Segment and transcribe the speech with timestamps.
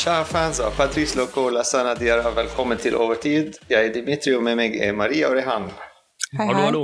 [0.00, 3.58] Kjære fans av Patrice Loco og Lassana Diarra, velkommen til Overtid.
[3.70, 5.66] Jeg er Dimitri, og med meg er Maria og Rehan.
[6.38, 6.64] Hei, Hallo, hei.
[6.64, 6.82] hallo.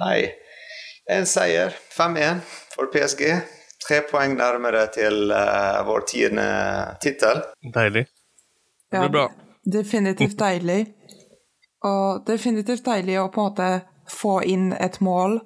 [0.00, 0.20] Hei.
[1.12, 2.40] En seier, 5-1
[2.72, 3.24] for PSG.
[3.84, 6.46] Tre poeng nærmere til uh, vår tiende
[7.04, 7.42] tittel.
[7.74, 8.06] Deilig.
[8.08, 9.26] Det Ja, blir bra.
[9.76, 10.80] Definitivt deilig.
[11.84, 13.68] Og definitivt deilig å på en måte
[14.08, 15.36] få inn et mål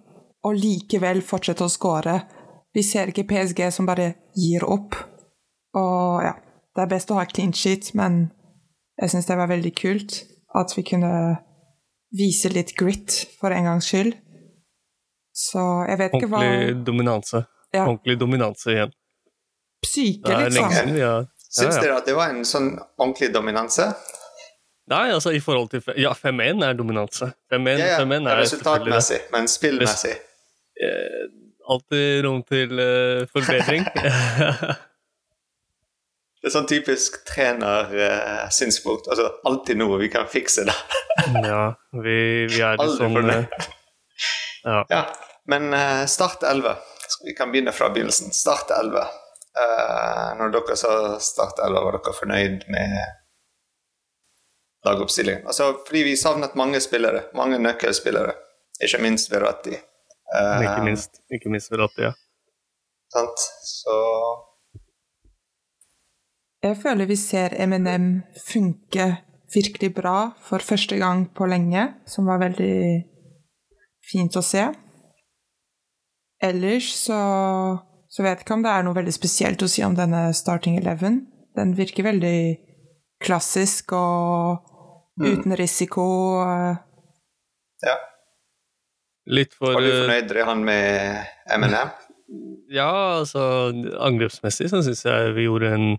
[0.47, 2.21] og likevel fortsette å skåre.
[2.75, 4.95] Vi ser ikke PSG som bare gir opp.
[5.75, 6.37] Og ja,
[6.79, 8.29] det er best å ha clean sheet, men
[9.03, 10.21] jeg syns det var veldig kult
[10.59, 11.11] at vi kunne
[12.15, 14.15] vise litt grit for en gangs skyld.
[15.35, 17.43] Så jeg vet ikke hva Ordentlig dominanse.
[17.75, 17.83] Ja.
[17.83, 18.95] Ordentlig dominanse igjen.
[19.83, 20.73] Psyke, lenge liksom.
[20.75, 21.03] siden vi
[21.49, 21.83] Syns ja, ja.
[21.83, 23.89] dere at det var en sånn ordentlig dominanse?
[24.93, 27.31] Nei, altså i forhold til Ja, 5-1 er dominanse.
[27.53, 30.15] 5-1 Ja, ja, 5-1 er resultatmessig, men spillmessig.
[30.79, 31.23] Eh,
[31.69, 33.85] Alltid rom til uh, forbedring.
[36.39, 39.09] Det er sånn typisk trener-synspunkt.
[39.11, 40.75] altså, alltid noe vi kan fikse, da.
[41.51, 41.63] ja,
[41.99, 43.47] vi, vi er litt sånn eh,
[44.65, 44.85] Ja.
[44.95, 45.03] Ja,
[45.51, 46.77] men uh, Start 11.
[47.25, 48.31] Vi kan begynne fra begynnelsen.
[48.37, 49.07] Start 11.
[49.59, 52.97] Uh, når dere sa Start 11, var dere fornøyd med
[54.87, 55.47] lagoppstillingen?
[55.47, 57.25] Altså, fordi vi savnet mange spillere.
[57.39, 58.35] Mange nøkkelspillere.
[58.85, 59.75] Ikke minst Verratti.
[60.29, 62.13] Uh, Ikke minst, ikke minst Verratti, ja.
[63.15, 63.47] Sant?
[63.65, 63.95] Så
[66.63, 69.07] Jeg føler vi ser Eminem funke
[69.55, 73.05] virkelig bra for første gang på lenge, som var veldig
[74.11, 74.65] fint å se.
[76.43, 77.19] Ellers så,
[78.11, 80.81] så vet jeg ikke om det er noe veldig spesielt å si om denne Starting
[80.81, 81.23] Eleven.
[81.59, 82.41] Den virker veldig
[83.23, 84.67] klassisk og
[85.23, 86.05] uten risiko.
[86.43, 86.77] eh,
[87.87, 87.97] ja.
[89.29, 91.25] Litt for Var du fornøyd i han med
[91.55, 91.91] Eminem?
[92.73, 92.91] Ja,
[93.21, 93.73] altså
[94.05, 95.91] angrepsmessig så syns jeg vi gjorde en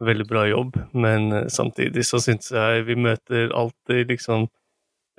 [0.00, 4.48] veldig bra jobb, men eh, samtidig så syns jeg vi møter alltid liksom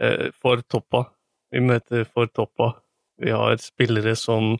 [0.01, 1.05] eh, for toppa.
[1.51, 2.73] Vi møter for toppa.
[3.21, 4.55] Vi har spillere som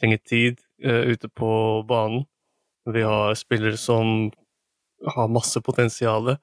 [0.00, 1.50] trenger tid eh, ute på
[1.88, 2.26] banen.
[2.90, 4.30] Vi har spillere som
[5.14, 6.34] har masse potensial,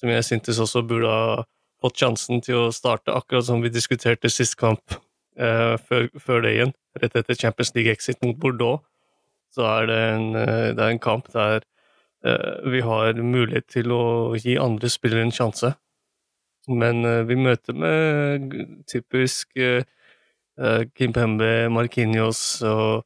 [0.00, 1.44] som jeg syntes også burde ha
[1.84, 4.96] fått sjansen til å starte, akkurat som vi diskuterte sist kamp
[5.34, 8.84] før, før det igjen, rett etter Champions League-exit mot Bordeaux,
[9.52, 11.64] så er det en, det er en kamp der
[12.72, 14.04] vi har mulighet til å
[14.40, 15.74] gi andre spillere en sjanse.
[16.68, 18.54] Men eh, vi møter med
[18.88, 19.84] typisk eh,
[20.60, 23.04] eh, Kimpembe, Marquinhos og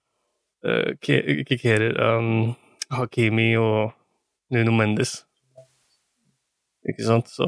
[0.58, 2.56] Kikerer, um,
[2.90, 3.92] Hakimi og
[4.50, 5.20] Nuno Mendes.
[6.88, 7.30] Ikke sant?
[7.30, 7.46] Så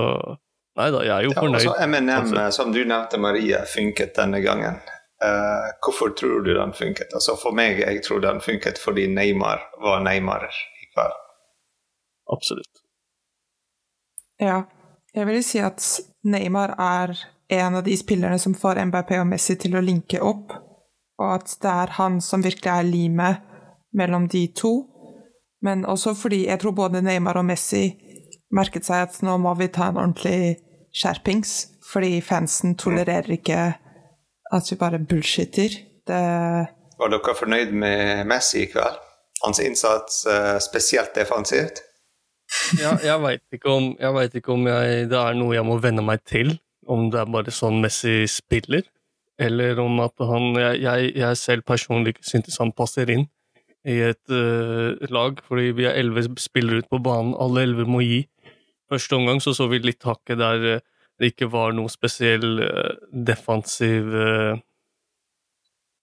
[0.78, 1.64] Nei da, jeg er jo fornøyd.
[1.64, 1.72] Ja,
[2.20, 4.78] Altså- eh, som du nevnte, Maria, funket denne gangen.
[5.20, 7.10] Uh, hvorfor tror du den funket?
[7.12, 11.18] Altså For meg, jeg tror den funket fordi Neymar var Neymar i kveld.
[12.32, 12.82] Absolutt.
[14.40, 14.62] Ja,
[15.14, 15.84] jeg vil si at
[16.24, 17.14] Neymar er
[17.50, 20.54] en av de spillerne som får MBP og Messi til å linke opp,
[21.20, 23.42] og at det er han som virkelig er limet
[23.96, 24.72] mellom de to.
[25.60, 27.90] Men også fordi jeg tror både Neymar og Messi
[28.54, 30.56] merket seg at nå må vi ta en ordentlig
[30.96, 31.56] skjerpings,
[31.90, 33.60] fordi fansen tolererer ikke
[34.50, 35.76] at vi bare bullshitter.
[36.06, 36.22] Det
[37.00, 38.98] Var dere fornøyd med Messi i kveld?
[39.44, 41.80] Hans innsats, eh, spesielt defensivt?
[42.78, 46.54] Ja, jeg veit ikke ikke om jeg, det er noe jeg må venne meg til.
[46.90, 48.82] Om det er bare sånn Messi spiller,
[49.40, 53.28] eller om at han Jeg, jeg, jeg selv personlig ikke syntes han passer inn
[53.88, 57.34] i et uh, lag, fordi vi er elleve spillere ute på banen.
[57.40, 58.24] Alle elleve må gi.
[58.90, 60.82] Første omgang så så vi litt hakket der eh,
[61.20, 64.08] det ikke var noe spesiell uh, defensiv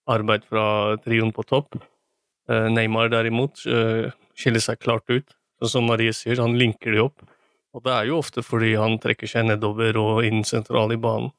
[0.07, 1.75] arbeid fra trioen på topp.
[2.47, 5.34] Neymar derimot skiller seg klart ut.
[5.57, 7.23] Sånn som Marie sier, han linker de opp.
[7.73, 11.32] Og det er jo ofte fordi han trekker seg nedover og inn sentral i banen.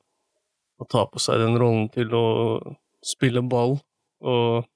[0.79, 2.25] Og tar på seg den rollen til å
[3.03, 3.79] spille ball
[4.23, 4.67] og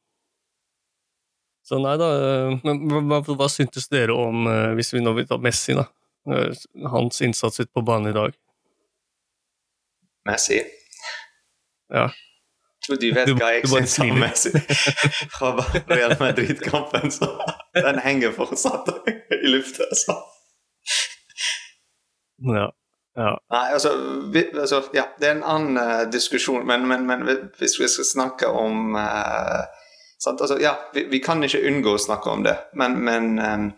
[1.66, 5.26] Så nei da eh, Men hva, hva, syntes dere om, eh, hvis vi nå vil
[5.30, 5.84] ta Messi, da?
[6.30, 6.54] Eh,
[6.90, 8.34] Hans innsats ute på banen i dag.
[10.26, 10.58] Messi?
[11.90, 12.08] Ja.
[12.08, 14.18] Jeg tror du vet Du- hva jeg syns om.
[14.18, 14.50] Messi
[15.36, 15.52] fra
[15.90, 17.10] Real Madrid-kampen.
[17.14, 17.30] så
[17.74, 19.82] Den henger fortsatt i lufta.
[19.90, 20.16] Altså.
[22.42, 22.72] Ja.
[23.14, 23.42] ja.
[23.50, 23.90] Nei, altså,
[24.32, 27.24] vi, altså Ja, det er en annen uh, diskusjon, men, men, men
[27.58, 29.62] hvis vi skal snakke om uh?
[30.26, 33.70] Altså, ja, vi, vi kan ikke unngå å snakke om det, men, men um,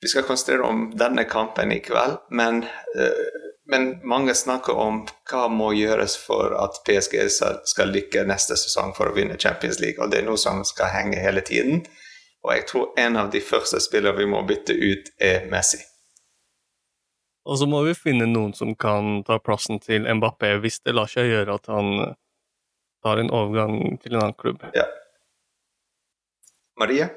[0.00, 2.62] Vi skal konsentrere om denne kampen i kveld, men,
[2.96, 8.94] uh, men mange snakker om hva må gjøres for at PSG skal lykke neste sesong
[8.96, 11.84] for å vinne Champions League, og det er noe som skal henge hele tiden.
[12.44, 15.82] Og jeg tror en av de første spillene vi må bytte ut, er Messi.
[17.48, 21.08] Og så må vi finne noen som kan ta plassen til Mbappé, hvis det lar
[21.10, 21.90] seg gjøre at han
[23.04, 24.64] tar en overgang til en annen klubb.
[24.76, 24.86] Ja.
[26.80, 27.08] Marie?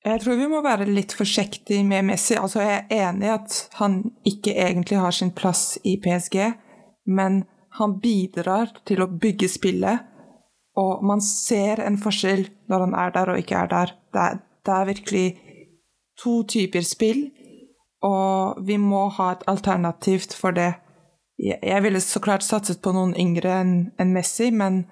[0.00, 2.36] Jeg tror vi må være litt forsiktige med Messi.
[2.40, 3.98] Altså, jeg er enig i at han
[4.28, 6.38] ikke egentlig har sin plass i PSG,
[7.12, 7.42] men
[7.76, 10.06] han bidrar til å bygge spillet,
[10.78, 13.94] og man ser en forskjell når han er der og ikke er der.
[14.12, 15.26] Det er, det er virkelig
[16.20, 17.30] to typer spill,
[18.02, 20.72] og vi må ha et alternativt for det.
[21.40, 24.84] Jeg ville så klart satset på noen yngre enn Messi, men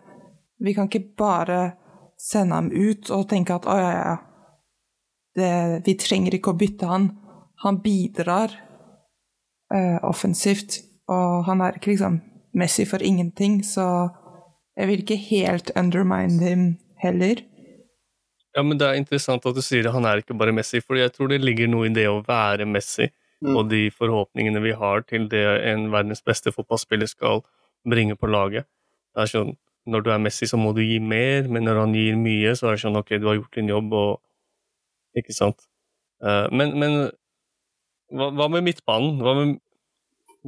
[0.59, 1.73] vi kan ikke bare
[2.19, 4.17] sende ham ut og tenke at å ja, ja,
[5.39, 5.51] det,
[5.87, 7.11] vi trenger ikke å bytte han.
[7.63, 8.55] Han bidrar
[9.75, 10.81] uh, offensivt,
[11.11, 12.21] og han er ikke liksom
[12.59, 14.09] Messi for ingenting, så
[14.79, 16.67] jeg vil ikke helt undermine him
[17.03, 17.43] heller.
[18.57, 20.99] Ja, men det er interessant at du sier at han er ikke bare Messi, for
[20.99, 23.09] jeg tror det ligger noe i det å være Messi,
[23.45, 23.55] mm.
[23.55, 27.43] og de forhåpningene vi har til det en verdens beste fotballspiller skal
[27.89, 28.69] bringe på laget.
[29.15, 29.57] Det er sånn,
[29.89, 32.67] Når du er Messi, så må du gi mer, men når han gir mye, så
[32.69, 34.21] er det sånn ok, du har gjort din jobb, og
[35.17, 35.65] Ikke sant?
[36.23, 36.97] Uh, men, men
[38.13, 39.17] hva, med midtbanen?
[39.23, 39.55] Hva med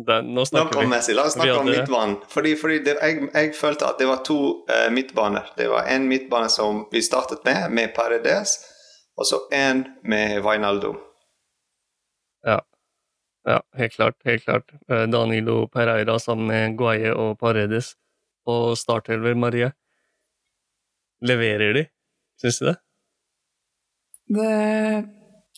[0.06, 0.86] det, nå snakker vi.
[0.90, 1.14] Messi.
[1.16, 2.16] La oss snakke om midtbanen.
[2.28, 4.38] Fordi, fordi det, jeg, jeg, følte at det var to
[4.70, 5.52] uh, midtbaner.
[5.58, 8.58] Det var en midtbane som vi startet med, med Paredes,
[9.16, 10.94] og så en med Vainaldo.
[12.46, 12.60] Ja.
[13.48, 14.16] ja, helt klart.
[14.24, 14.72] Helt klart.
[14.90, 17.94] Uh, Danilo Pereira sammen med Guaye og Paredes
[18.48, 19.72] og startelver Marie.
[21.20, 21.86] Leverer de,
[22.40, 22.76] syns du det?
[24.32, 25.08] det?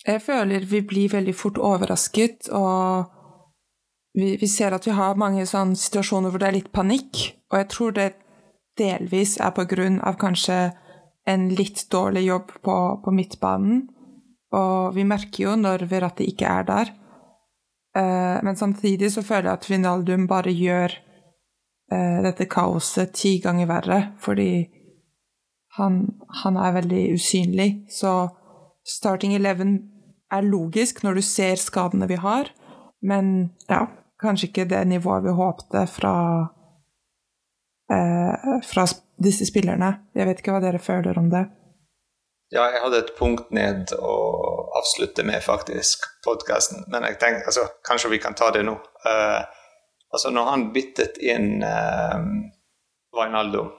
[0.07, 3.22] Jeg føler vi blir veldig fort overrasket, og
[4.15, 7.23] vi, vi, ser at vi har mange sånne situasjoner hvor det er litt panikk,
[7.53, 8.09] og jeg tror det
[8.81, 10.73] delvis er på grunn av kanskje
[11.29, 13.87] en litt dårlig jobb på, på midtbanen.
[14.53, 16.93] Og vi merker jo når Verratti ikke er der.
[17.93, 20.95] Uh, men samtidig så føler jeg at Vinaldum bare gjør
[21.93, 24.65] uh, dette kaoset ti ganger verre, fordi
[25.77, 26.03] han,
[26.43, 27.71] han, er veldig usynlig.
[27.93, 28.29] Så
[28.85, 29.77] starting eleven
[30.33, 32.49] er logisk når du ser skadene vi har,
[33.05, 33.87] men ja,
[34.23, 36.15] kanskje ikke det nivået vi håpte fra,
[37.93, 38.87] eh, fra
[39.23, 39.93] disse spillerne.
[40.15, 41.45] Jeg vet ikke hva dere føler om det.
[42.53, 44.17] Ja, jeg hadde et punkt ned å
[44.77, 46.85] avslutte med, faktisk, podkasten.
[46.93, 48.75] Men jeg tenkte, altså, kanskje vi kan ta det nå.
[49.07, 49.41] Uh,
[50.13, 52.21] altså, når han byttet inn uh,
[53.17, 53.71] Wijnaldo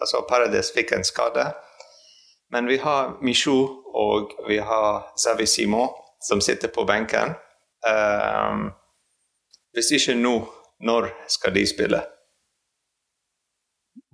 [0.00, 1.52] altså Paradis fikk en skade.
[2.52, 5.88] Men vi har Michou og vi har Savi Simo
[6.20, 7.34] som sitter på benken.
[7.88, 8.70] Uh,
[9.74, 10.34] hvis ikke nå,
[10.84, 12.00] når skal de spille?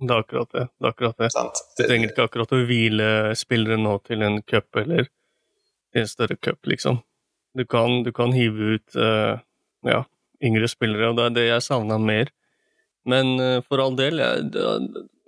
[0.01, 0.65] Det er akkurat det.
[0.79, 1.29] det, er akkurat det.
[1.77, 5.09] Du trenger ikke akkurat å hvile spillere nå til en cup eller
[5.97, 7.01] en større cup, liksom.
[7.57, 9.37] Du kan, du kan hive ut uh,
[9.85, 10.03] ja,
[10.41, 12.31] yngre spillere, og det er det jeg savna mer.
[13.05, 14.21] Men uh, for all del,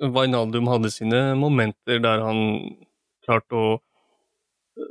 [0.02, 2.40] Wijnaldum hadde sine momenter der han
[3.26, 3.68] klarte å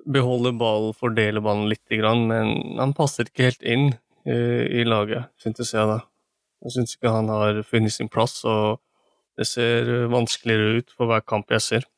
[0.07, 3.89] beholde ball, fordele ballen litt, men han passer ikke helt inn
[4.27, 5.99] i laget, syntes jeg da.
[6.63, 8.79] Jeg syns ikke han har funnet sin plass, og
[9.39, 11.89] det ser vanskeligere ut for hver kamp jeg ser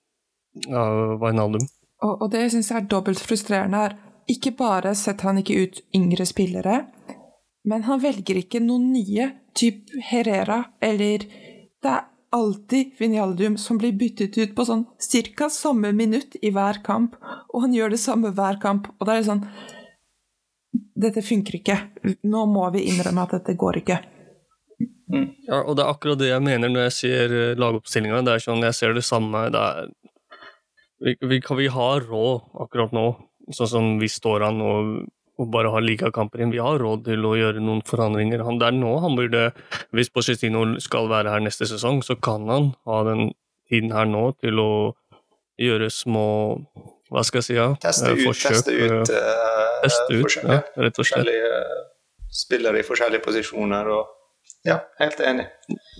[0.70, 1.66] av Wijnaldum.
[2.04, 3.96] Og, og det jeg er dobbelt frustrerende, er
[4.30, 6.80] ikke bare setter han ikke ut yngre spillere,
[7.68, 11.24] men han velger ikke noen nye, typ Herrera, eller
[11.84, 16.80] Det er alltid Vinjaldum som blir byttet ut på sånn cirka samme minutt i hver
[16.86, 17.18] kamp,
[17.52, 19.44] og han gjør det samme hver kamp, og det er sånn
[20.94, 21.78] dette funker ikke.
[22.30, 23.98] Nå må vi innrømme at dette går ikke.
[25.10, 25.26] Mm.
[25.46, 28.22] Ja, og det er akkurat det jeg mener når jeg ser eh, lagoppstillinga.
[28.26, 29.44] Det er sånn, jeg ser det samme.
[29.54, 29.90] Det er,
[31.04, 33.04] vi, vi, vi, har råd akkurat nå,
[33.52, 34.94] sånn som vi står an og,
[35.38, 36.54] og bare har ligakamper igjen.
[36.54, 38.46] Vi har råd til å gjøre noen forandringer.
[38.46, 39.48] Han, det er nå han burde
[39.94, 43.32] Hvis Pochettino skal være her neste sesong, så kan han ha den
[43.70, 44.72] tiden her nå til å
[45.60, 46.28] gjøre små
[47.14, 47.68] hva skal jeg si, ja?
[47.82, 51.32] Teste ut, forsøk, teste ut, uh, teste ut ja, rett og slett.
[52.34, 54.20] spillere i forskjellige posisjoner og
[54.64, 55.44] Ja, helt enig.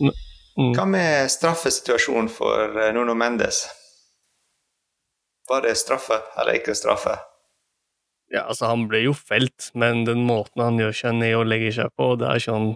[0.01, 0.73] Mm.
[0.73, 3.65] Hva med straffesituasjonen for Nuno Mendes?
[5.49, 7.19] Var det straffe eller ikke straffe?
[8.33, 11.75] Ja, altså, han ble jo felt, men den måten han gjør seg ned og legger
[11.77, 12.71] seg på, det er sånn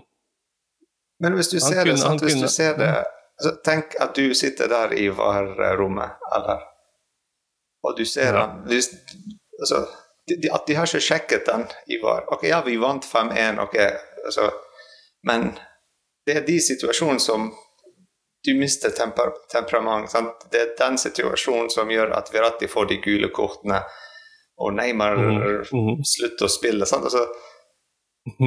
[1.25, 4.13] Men hvis du ser kunne, det, sant, hvis kunne, du ser det altså, Tenk at
[4.19, 6.67] du sitter der i VAR-rommet, eller
[7.87, 8.47] og du ser ja.
[8.47, 9.87] han altså,
[10.29, 12.27] de, At de har ikke sjekket den, i VAR.
[12.35, 13.77] Ok, ja, vi vant 5-1, ok,
[14.25, 14.51] altså,
[15.29, 15.53] men
[16.27, 17.49] det er de situasjonene som
[18.45, 20.11] du mister temper, temperament.
[20.13, 20.47] Sant?
[20.53, 23.81] Det er den situasjonen som gjør at Verratti får de gule kortene,
[24.59, 25.29] og Neymar mm.
[25.73, 26.03] mhm.
[26.07, 26.87] slutter å spille.
[26.89, 27.05] Sant?
[27.09, 27.25] Altså,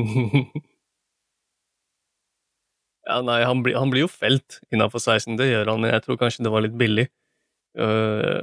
[3.09, 6.21] ja, nei, han blir, han blir jo felt innafor 16, det gjør han, jeg tror
[6.21, 7.07] kanskje det var litt billig.
[7.77, 8.41] Øh,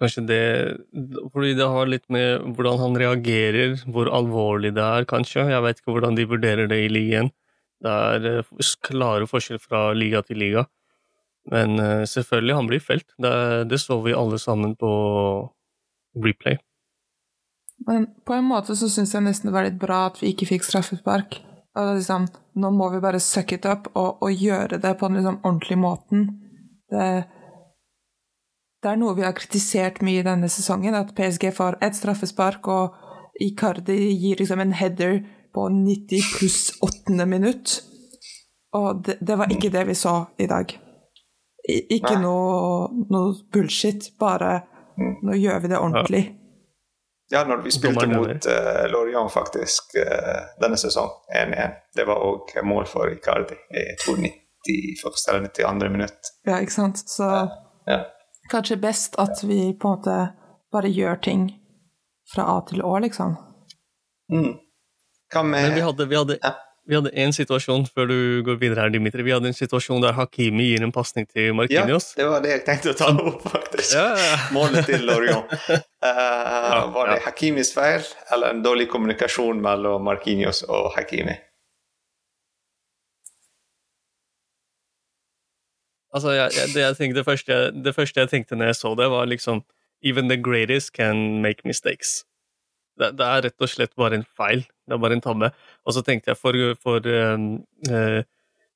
[0.00, 0.44] kanskje det
[1.32, 5.48] Fordi det har litt med hvordan han reagerer, hvor alvorlig det er, kanskje.
[5.50, 7.32] Jeg vet ikke hvordan de vurderer det i ligaen.
[7.82, 10.64] Det er øh, klare forskjell fra liga til liga.
[11.50, 13.08] Men uh, selvfølgelig, han blir felt.
[13.18, 13.32] Det,
[13.70, 14.90] det så vi alle sammen på
[16.14, 16.60] replay.
[17.86, 20.46] Men på en måte så syns jeg nesten det var litt bra at vi ikke
[20.52, 21.40] fikk straffespark.
[21.74, 22.28] Liksom,
[22.60, 25.80] nå må vi bare suck it up og, og gjøre det på den liksom ordentlige
[25.82, 26.26] måten.
[26.92, 27.06] Det,
[28.82, 32.66] det er noe vi har kritisert mye i denne sesongen, at PSG får ett straffespark,
[32.66, 32.98] og
[33.42, 35.20] Icardi gir liksom en header
[35.54, 37.78] på 90 pluss åttende minutt.
[38.74, 40.72] Og det, det var ikke det vi så i dag.
[41.68, 44.62] I, ikke noe, noe bullshit, bare
[44.98, 46.22] nå gjør vi det ordentlig.
[47.30, 52.50] ja, når vi spilte mot uh, Lorient faktisk uh, denne sesongen, 1-1, det var òg
[52.66, 53.94] mål for Icardi Jeg
[54.68, 55.28] i 91.
[55.28, 55.88] eller 92.
[55.90, 56.34] minutt.
[56.46, 57.04] Ja, ikke sant?
[57.10, 57.30] Så
[57.86, 58.02] Ja.
[58.52, 60.18] Kanskje best at vi på en måte
[60.72, 61.46] bare gjør ting
[62.32, 63.34] fra A til Å, liksom.
[64.32, 64.52] Mm.
[65.32, 66.52] Hva med Men vi hadde, vi hadde, Ja.
[66.88, 69.22] vi hadde en situasjon før du går videre her, Dimitri.
[69.22, 72.64] Vi hadde en situasjon der Hakimi gir en pasning til Ja, det var det jeg
[72.66, 73.94] tenkte å ta opp, faktisk.
[73.96, 74.36] Ja, ja.
[74.56, 75.52] Målet til Lorient.
[76.02, 77.24] ja, var det ja.
[77.28, 81.36] Hakimis feil, eller en dårlig kommunikasjon mellom Marquinhos og Hakimi?
[86.12, 88.92] Altså, jeg, jeg, det, jeg tenkte, det, første, det første jeg tenkte når jeg så
[88.98, 89.64] det, var liksom
[90.04, 92.24] Even the greatest can make mistakes.
[92.98, 94.64] Det, det er rett og slett bare en feil.
[94.82, 95.52] Det er bare en tabbe.
[95.86, 97.44] Og så tenkte jeg for, for um,
[97.86, 98.18] uh,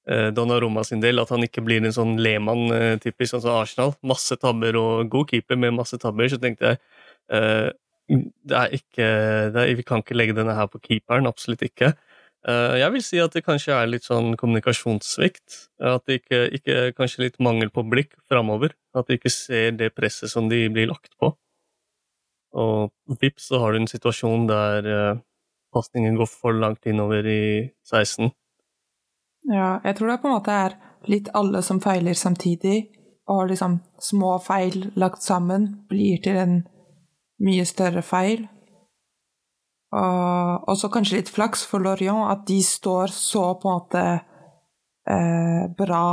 [0.06, 3.96] eh, Donnarumma sin del at han ikke blir en sånn Lehmann-typisk, sånn som Arsenal.
[4.06, 6.30] Masse tabber og god keeper med masse tabber.
[6.30, 6.80] Så tenkte jeg
[7.34, 7.74] uh,
[8.06, 9.06] det er ikke,
[9.50, 11.26] det er, Vi kan ikke legge denne her på keeperen.
[11.26, 11.96] Absolutt ikke.
[12.46, 15.56] Eh, Jeg vil si at det kanskje er litt sånn kommunikasjonssvikt.
[15.82, 18.76] At det ikke, ikke Kanskje litt mangel på blikk framover.
[18.94, 21.32] At de ikke ser det presset som de blir lagt på.
[22.56, 25.18] Og vips, så har du en situasjon der uh,
[25.74, 28.30] pasningen går for langt innover i 16.
[29.52, 30.76] Ja, jeg tror det på en måte er
[31.10, 32.88] litt alle som feiler samtidig,
[33.28, 36.56] og liksom små feil lagt sammen blir til en
[37.44, 38.46] mye større feil.
[39.96, 44.02] Og så kanskje litt flaks for Lorient, at de står så på en måte
[45.08, 46.06] eh, bra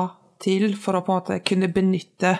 [0.43, 2.31] til for å på en måte kunne benytte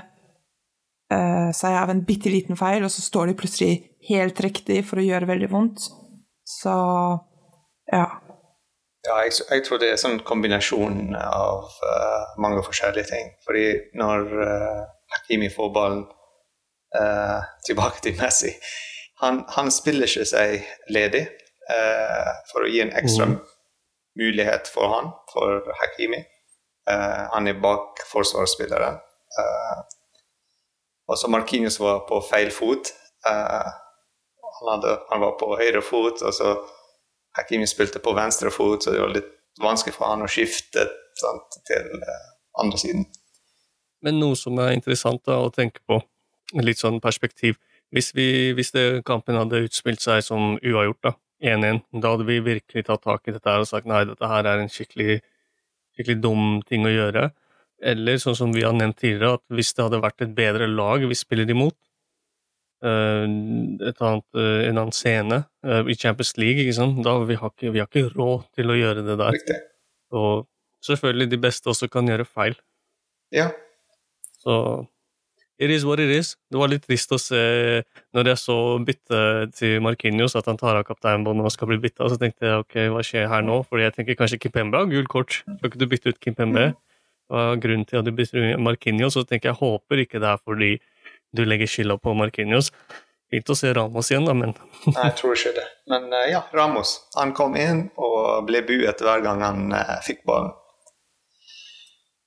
[1.12, 3.74] eh, seg av en bitte liten feil, og så står de plutselig
[4.10, 5.88] helt riktig for å gjøre veldig vondt.
[6.48, 6.74] Så
[7.92, 8.08] ja.
[9.04, 13.34] Ja, jeg, jeg tror det er en sånn kombinasjon av uh, mange forskjellige ting.
[13.44, 13.66] Fordi
[14.00, 16.06] når uh, Hakimi får ballen
[16.96, 18.54] uh, tilbake til Messi
[19.24, 23.40] han, han spiller ikke seg ledig eh, for å gi en ekstra mm.
[24.20, 26.20] mulighet for han, for Hakimi.
[26.92, 29.00] Eh, han er bak forsvarsspilleren.
[29.40, 29.80] Eh,
[31.08, 32.94] og så Markinius var på feil fot.
[33.30, 33.72] Eh,
[34.60, 36.56] han, hadde, han var på høyre fot, og så
[37.38, 40.86] Hakimi spilte på venstre fot, så det var litt vanskelig for han å skifte
[41.20, 43.06] sant, til eh, andre siden.
[44.04, 46.02] Men noe som er interessant da, å tenke på,
[46.60, 47.58] litt sånn perspektiv
[47.94, 52.40] Hvis, vi, hvis det, kampen hadde utspilt seg som uavgjort, da, 1-1, da hadde vi
[52.42, 55.20] virkelig tatt tak i dette her og sagt nei, dette her er en skikkelig,
[55.94, 57.28] skikkelig dum ting å gjøre.
[57.84, 61.04] Eller sånn som vi har nevnt tidligere, at hvis det hadde vært et bedre lag
[61.10, 61.76] vi spiller imot,
[62.86, 63.26] eh,
[63.90, 67.04] et annet, eh, en annen scene eh, i Champions League, ikke sant?
[67.06, 69.38] da vi har ikke, vi har ikke råd til å gjøre det der.
[69.38, 69.60] Riktig.
[70.16, 70.48] Og
[70.86, 72.58] selvfølgelig de beste også kan gjøre feil.
[73.36, 73.52] Ja.
[74.40, 74.56] Så
[75.58, 76.34] it is what it is.
[76.52, 77.42] Det var litt trist å se
[78.16, 82.10] når jeg så byttet til Markinios, at han tar av kapteinbåndet og skal bli bytta.
[82.10, 83.62] Så tenkte jeg ok, hva skjer her nå?
[83.70, 85.40] Fordi jeg tenker kanskje Kimpembe har gult kort.
[85.46, 86.68] Skal ikke du bytte ut Kimpembe?
[87.32, 89.16] Hva er grunnen til at du bytter ut Markinios?
[89.18, 90.76] Så tenker jeg håper ikke det er fordi
[91.34, 92.72] du legger skylda på Markinios.
[93.34, 94.52] Fint å se Ramos igjen, da, men
[94.86, 95.70] Nei, jeg tror ikke det.
[95.90, 97.00] Men eh, ja, Ramos.
[97.18, 100.54] Han kom inn og ble buet hver gang han eh, fikk ballen.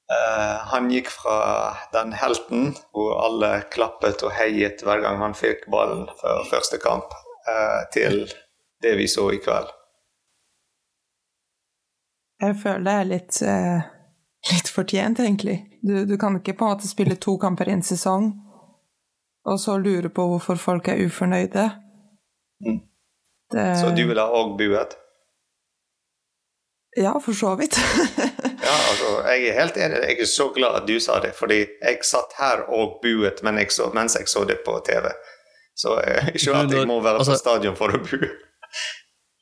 [0.06, 5.64] Eh, han gikk fra den helten hvor alle klappet og heiet hver gang han fikk
[5.72, 7.10] ballen før første kamp,
[7.50, 8.22] eh, til
[8.82, 9.72] det vi så i kveld.
[12.38, 13.86] Jeg føler det er litt, eh,
[14.52, 15.56] litt fortjent, egentlig.
[15.82, 18.28] Du, du kan ikke på en måte spille to kamper i en sesong,
[19.46, 21.66] og så lure på hvorfor folk er ufornøyde.
[22.62, 22.78] Mm.
[23.50, 24.94] Det, Så du ville ha òg buet?
[26.96, 27.78] Ja, for så vidt.
[28.66, 30.00] Ja, altså, jeg er helt enig.
[30.10, 33.60] Jeg er så glad at du sa det, fordi jeg satt her og buet men
[33.62, 35.06] jeg så, mens jeg så det på TV.
[35.76, 38.30] Så eh, ikke at jeg må være på Altså- stadion for å bue.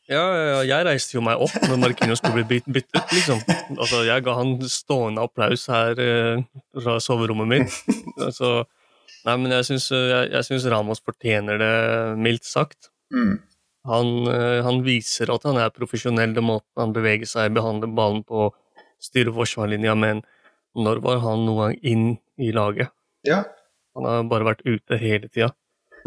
[0.04, 3.38] Ja, ja, jeg reiste jo meg opp når Marquinhos skulle bli byttet ut, liksom.
[3.78, 6.43] Altså, jeg ga han stående applaus her eh,
[6.76, 7.78] fra soverommet mitt.
[8.21, 8.50] Altså,
[9.25, 11.73] nei, men jeg syns, eh, jeg, jeg syns Ramos fortjener det,
[12.21, 12.90] mildt sagt.
[13.16, 13.38] Mm.
[13.88, 18.21] Han, eh, han viser at han er profesjonell, den måten han beveger seg, behandler ballen
[18.28, 18.50] på,
[19.04, 20.23] styrer forsvarslinja, men
[20.75, 22.06] når var han noen gang inn
[22.40, 22.90] i laget?
[23.26, 23.44] Ja.
[23.94, 25.52] Han har bare vært ute hele tida.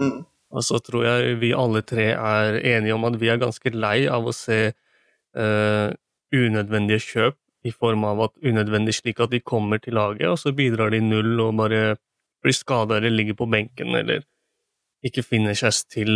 [0.02, 0.26] Mm.
[0.56, 4.08] Og så tror jeg vi alle tre er enige om at vi er ganske lei
[4.12, 5.90] av å se uh,
[6.36, 7.38] unødvendige kjøp
[7.68, 11.02] i form av at unødvendig slik at de kommer til laget, og så bidrar de
[11.04, 11.98] null og bare
[12.44, 14.24] blir skada eller ligger på benken eller
[15.06, 16.14] ikke finner seg til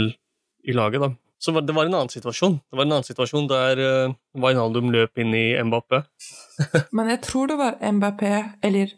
[0.64, 1.10] i laget, da.
[1.42, 2.60] Så var- det var en annen situasjon.
[2.70, 6.04] Det var en annen situasjon der uh, Wijnaldum løp inn i Mbappé.
[6.96, 8.92] Men jeg tror det var Mbappé, eller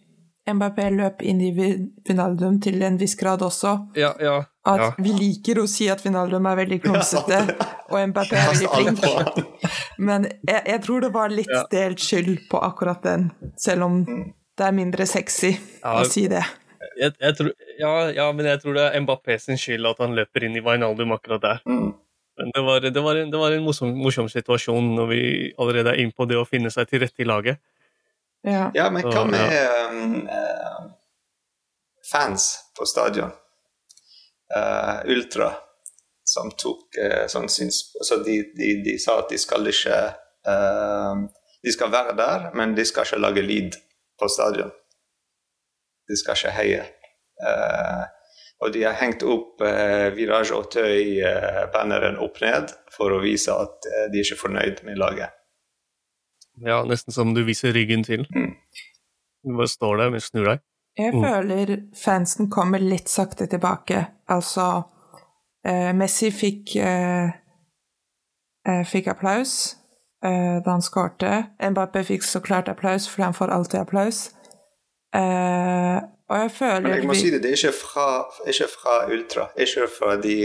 [0.52, 1.78] Mbappé løp inn i Vi-
[2.10, 3.78] Vinaldum til en viss grad også.
[3.96, 4.42] Ja, ja.
[4.68, 4.90] At ja.
[5.00, 7.40] vi liker å si at Vinaldum er veldig klumsete,
[7.92, 9.64] og Mbappé er veldig flink.
[10.04, 14.68] Men jeg, jeg tror det var litt delt skyld på akkurat den, selv om det
[14.68, 15.56] er mindre sexy
[15.88, 16.44] å si det.
[17.00, 20.12] Jeg, jeg tror, ja, ja, men jeg tror det er Mbappé sin skyld at han
[20.20, 21.64] løper inn i Wijnaldum akkurat der.
[21.72, 21.94] Mm.
[22.38, 25.22] Men det var, det var en, det var en morsom, morsom situasjon når vi
[25.62, 27.62] allerede er inne på det å finne seg til rette i laget.
[28.44, 28.72] Ja.
[28.76, 29.54] Ja, men hva med
[29.94, 30.80] um, eh,
[32.10, 32.48] fans
[32.78, 33.32] på stadion?
[34.54, 35.54] Uh, ultra,
[36.28, 37.86] som tok uh, sånn syns...
[38.02, 39.96] Så de, de, de sa at de skal ikke
[40.50, 41.24] uh,
[41.64, 43.78] De skal være der, men de skal ikke lage lyd
[44.20, 44.74] på stadion.
[46.10, 46.82] De skal ikke heie.
[47.44, 48.04] Eh,
[48.64, 53.88] og de har hengt opp eh, Virage og Tøy-banneren opp ned for å vise at
[53.90, 55.36] eh, de er ikke fornøyd med laget.
[56.64, 58.28] Ja, Nesten som du viser ryggen til.
[58.36, 58.54] Mm.
[59.44, 60.62] Du bare står der, men snur deg.
[60.98, 61.24] Jeg Mm.
[61.26, 64.04] føler fansen kommer litt sakte tilbake.
[64.30, 64.84] Altså
[65.66, 67.32] eh, Messi fikk eh,
[68.70, 69.76] eh, fikk applaus
[70.24, 71.48] eh, da han skårte.
[71.60, 74.28] Mbappé fikk så klart applaus, for han får alltid applaus.
[75.16, 75.98] Eh,
[76.30, 78.08] og jeg føler Men jeg må vi- si det, det er ikke fra,
[78.48, 79.48] ikke fra Ultra.
[79.58, 80.36] Ikke fra de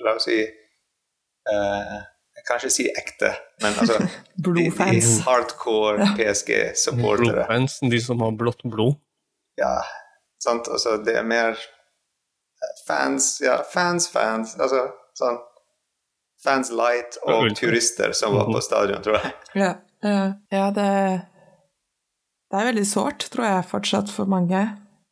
[0.00, 1.98] La oss si uh,
[2.36, 3.30] Jeg kan ikke si ekte,
[3.62, 3.98] men altså
[4.44, 7.34] de, de hardcore PSG-supportere.
[7.34, 8.96] Blodfansen, de som har blått blod.
[9.60, 9.74] Ja,
[10.42, 10.68] sant?
[10.72, 11.58] Altså, det er mer
[12.86, 14.56] fans Ja, fans, fans.
[14.60, 14.86] Altså
[15.20, 15.38] sånn
[16.40, 19.32] Fans light og turister som var på stadion, tror jeg.
[19.60, 20.86] Ja, ja, ja det,
[22.48, 24.62] det er veldig sårt, tror jeg, fortsatt for mange,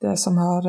[0.02, 0.66] det som har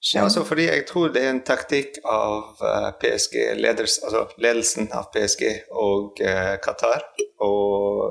[0.00, 0.18] skjedd.
[0.20, 4.90] Ja, altså fordi jeg tror det er en taktikk av eh, PSG, leders, altså ledelsen
[4.94, 7.02] av PSG og eh, Qatar,
[7.42, 7.52] å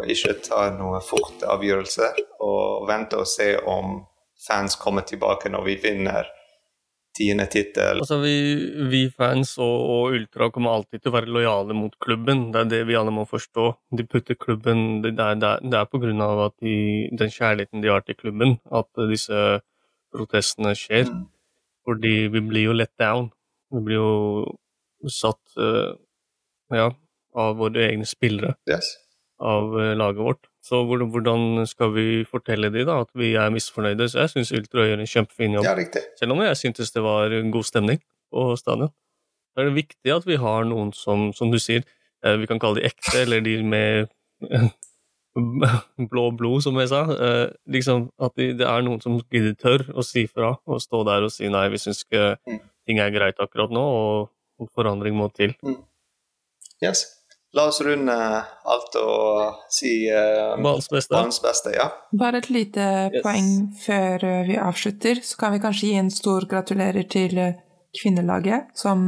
[0.07, 2.11] ikke ta noen fort avgjørelse
[2.43, 4.01] og vente og se om
[4.47, 6.33] fans kommer tilbake når vi vinner
[7.17, 8.03] tiende tittel.
[8.03, 8.35] Altså, vi,
[8.91, 12.51] vi fans og, og Ultra kommer alltid til å være lojale mot klubben.
[12.53, 13.71] Det er det vi alle må forstå.
[13.97, 16.75] De putter klubben Det det er, det er på grunn av de,
[17.17, 19.63] den kjærligheten de har til klubben, at disse
[20.13, 21.09] protestene skjer.
[21.11, 21.25] Mm.
[21.87, 23.29] Fordi vi blir jo let down.
[23.71, 25.95] Vi blir jo satt uh,
[26.73, 26.89] ja,
[27.37, 28.95] av våre egne spillere, Yes.
[29.39, 30.49] av uh, laget vårt.
[30.67, 34.09] Så hvordan, skal vi fortelle dem da, at vi er misfornøyde?
[34.11, 35.67] Så jeg syns Ultra gjør en kjempefin jobb.
[35.67, 36.03] Ja, riktig.
[36.19, 38.01] Selv om jeg syntes det var god stemning
[38.33, 38.91] på stadion.
[39.53, 41.85] Så er det viktig at vi har noen som, som du sier,
[42.25, 44.11] eh, vi kan kalle de ekte, eller de med
[46.11, 47.03] blå blod, som jeg sa.
[47.13, 51.03] Eh, liksom At de, det er noen som gidder tør å si fra, og stå
[51.07, 52.59] der og si nei, vi syns ikke Mm.
[52.87, 53.83] ting er greit akkurat nå,
[54.59, 55.53] og forandring må til.
[56.81, 57.05] Yes.
[57.55, 61.13] La oss runde alt og si uh, barns beste.
[61.15, 61.87] Barns beste, ja.
[62.11, 63.21] Bare et lite Yes.
[63.23, 63.49] poeng
[63.81, 67.55] før eh, vi avslutter, så kan vi kanskje gi en stor gratulerer til eh,
[67.97, 68.99] kvinnelaget, som,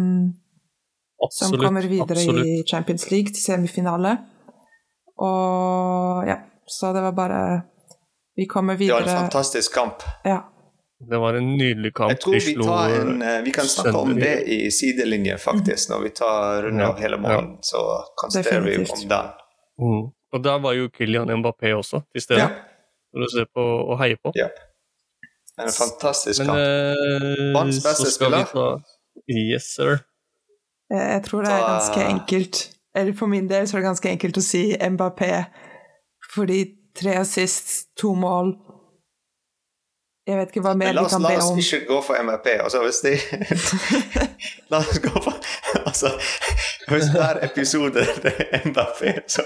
[1.36, 2.46] som kommer videre absolutt.
[2.48, 4.16] i Champions League til semifinale.
[5.20, 7.42] Og ja, så det var bare
[8.40, 9.00] Vi kommer videre.
[9.04, 10.04] Det var en fantastisk kamp.
[10.24, 10.38] Ja.
[11.10, 12.12] Det var en nydelig kamp.
[12.12, 15.90] Jeg tror vi, slo, tar en, eh, vi kan snakke om det i sidelinje, faktisk,
[15.92, 17.58] når vi tar rundt av Ja, hele måneden.
[17.64, 17.82] Så
[18.20, 19.30] konsentrerer vi om den.
[19.80, 20.08] mm.
[20.34, 22.48] Og der var jo Kylian Mbappé også til stede, Ja.
[23.12, 24.32] for å se på og heie på.
[24.36, 24.48] ja.
[25.60, 26.58] En fantastisk Men kamp.
[26.58, 28.46] eh, beste skal vi spiller?
[28.46, 28.82] ta
[29.28, 30.00] Yes, sir.
[30.90, 32.79] Jeg tror det er ganske enkelt.
[32.96, 35.46] Eller for min del så er det ganske enkelt å si Mbappé,
[36.34, 36.64] fordi
[36.98, 38.56] tre assist, to mål
[40.28, 41.24] Jeg vet ikke hva mer vi kan vi om.
[41.24, 42.48] la be oss ikke gå for MRP.
[42.64, 43.14] Altså, hvis de
[44.72, 45.34] La oss gå for
[45.86, 46.12] Altså,
[46.90, 49.46] hvis hver episode det er Mbappé, så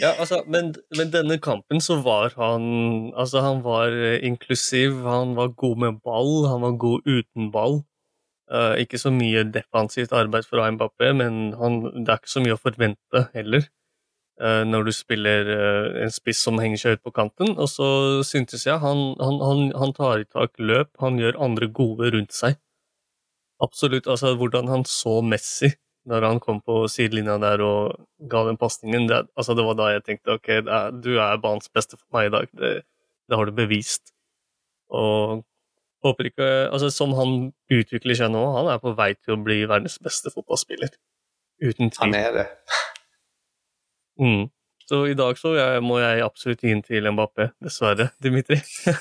[0.00, 5.36] Ja, altså, men, men denne kampen så var han Altså, han var eh, inklusiv, han
[5.36, 7.80] var god med ball, han var god uten ball.
[8.48, 12.56] Uh, ikke så mye defensivt arbeid fra Mbappé, men han, det er ikke så mye
[12.56, 13.66] å forvente heller.
[14.40, 17.52] Uh, når du spiller uh, en spiss som henger seg ut på kanten.
[17.58, 17.88] Og så
[18.24, 22.32] syntes jeg han, han, han, han tar i tak løp, han gjør andre gode rundt
[22.36, 22.56] seg.
[23.60, 24.08] Absolutt.
[24.08, 25.74] Altså, hvordan han så Messi
[26.08, 27.98] når han kom på sidelinja der og
[28.32, 31.68] ga den pasningen, det, altså, det var da jeg tenkte ok, er, du er banens
[31.74, 32.48] beste for meg i dag.
[32.56, 32.70] Det,
[33.28, 34.14] det har du bevist.
[34.88, 35.44] Og
[36.04, 39.62] håper ikke Altså, som han utvikler seg nå, han er på vei til å bli
[39.66, 40.92] verdens beste fotballspiller.
[41.62, 42.04] Uten tvil.
[42.04, 42.46] Han er det.
[44.18, 44.48] Mm.
[44.88, 48.56] Så i dag så jeg, må jeg absolutt inn til Mbappé, dessverre, Dimitri.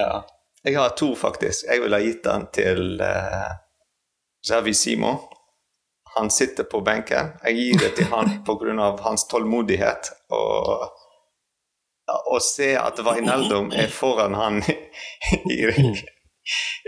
[0.00, 0.26] ja.
[0.66, 1.64] Jeg har to, faktisk.
[1.70, 3.54] Jeg ville ha gitt den til uh,
[4.44, 5.12] Javi Simo.
[6.16, 7.36] Han sitter på benken.
[7.44, 8.96] Jeg gir det til han pga.
[9.04, 10.10] hans tålmodighet.
[10.34, 10.90] Og
[12.06, 14.60] å se at Wijnaldum er foran han
[15.56, 15.58] i,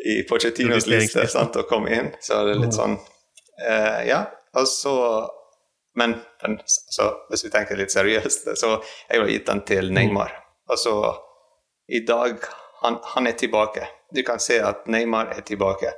[0.07, 4.27] i Pochettinos liste sant, og kom inn, så er det litt sånn uh, Ja.
[4.57, 4.95] Og så
[5.99, 8.69] Men, men så, hvis vi tenker litt seriøst, så
[9.11, 10.31] jeg har gitt den til Neymar.
[10.71, 10.93] Altså,
[11.91, 12.37] i dag
[12.85, 13.89] han, han, er tilbake.
[14.15, 15.91] Du kan se at Neymar er tilbake.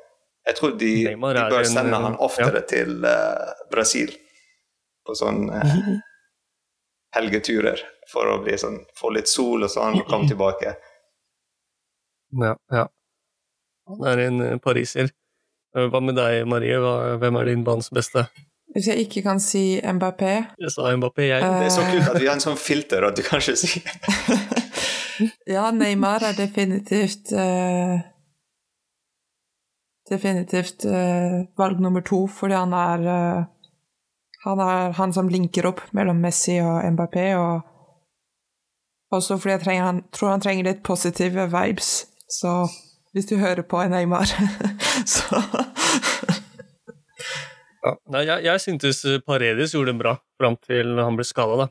[0.47, 2.69] Jeg tror de, de bør sende en, han oftere ja.
[2.71, 4.15] til uh, Brasil
[5.05, 5.91] på sånn uh,
[7.17, 10.75] helgeturer for å bli sånn, få litt sol og sånn, og komme tilbake.
[12.41, 12.87] Ja, ja.
[13.91, 15.11] Han er en eh, pariser.
[15.75, 16.79] Hva med deg, Marie?
[17.23, 18.27] Hvem er din banens beste?
[18.75, 21.43] Hvis jeg ikke kan si Mbappé Jeg sa Mbappé, jeg.
[21.43, 23.87] Uh, det er så kult at vi har en sånn filter at du kanskje sier
[25.55, 27.99] Ja, Neymar er definitivt uh,
[30.11, 33.11] Definitivt uh, valg nummer to, fordi han er
[34.45, 37.61] Han er han som linker opp mellom Messi og Mbappé, og
[39.13, 41.91] også fordi jeg trenger, han, tror han trenger litt positive vibes.
[42.31, 42.55] Så
[43.13, 44.31] hvis du hører på Neymar,
[45.17, 45.43] så
[47.85, 47.95] ja.
[48.21, 51.69] Jeg, jeg syntes Paredes gjorde det bra fram til han ble skada, da.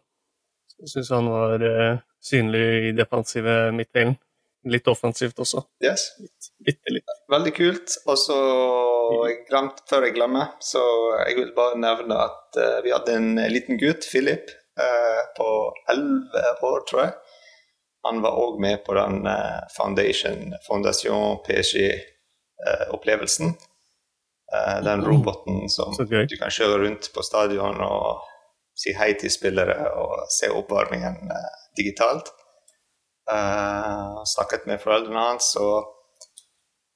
[0.79, 4.15] Jeg syns han var eh, synlig i defensive midtdelen.
[4.69, 5.63] Litt offensivt også.
[5.83, 6.03] Yes.
[6.19, 7.11] Litt, litt, litt.
[7.31, 7.95] Veldig kult.
[8.05, 8.37] Og så,
[9.89, 10.83] før jeg glemmer, så
[11.25, 14.47] jeg vil bare nevne at uh, vi hadde en liten gutt, Philip,
[14.79, 15.49] uh, på
[15.93, 17.13] elleve år, tror jeg.
[18.07, 23.47] Han var òg med på den uh, Foundation, Fondation PSG-opplevelsen.
[24.83, 28.23] den roboten som du kan kjøre rundt på stadion og
[28.73, 31.29] si hei til spillere og se oppvarmingen
[31.77, 32.33] digitalt.
[33.29, 35.85] Uh, snakket med foreldrene hans, og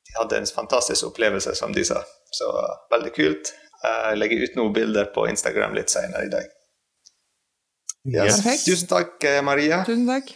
[0.08, 2.02] de hadde en fantastisk opplevelse, som de sa.
[2.34, 3.54] Så uh, veldig kult.
[3.84, 6.50] Uh, jeg legger ut noen bilder på Instagram litt senere i dag.
[8.04, 8.42] Yes.
[8.66, 9.14] Tusen takk,
[9.46, 9.84] Maria.
[9.88, 10.34] Tusen takk.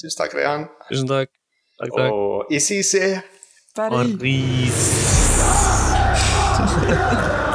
[0.00, 0.64] Tusen takk, Rehan.
[0.88, 1.34] Tusen takk.
[1.82, 2.10] takk, takk.
[2.14, 3.18] Og Isisi.
[3.76, 4.16] Paris.
[6.56, 7.46] Paris.